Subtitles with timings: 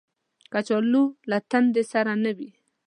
[0.53, 2.49] کچالو له تندې سره نه وي